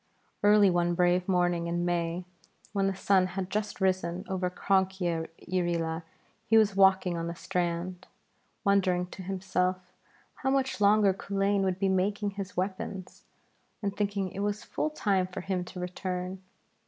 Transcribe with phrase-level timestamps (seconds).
[0.41, 2.25] Early one brave morning in May
[2.73, 6.01] when the sun had just risen over Cronk yn Irree Laa,
[6.47, 8.07] he was walking on the strand,
[8.63, 9.93] wondering to himself
[10.37, 13.25] how much longer Culain would be making his weapons
[13.83, 16.41] and thinking it was full time for him to return.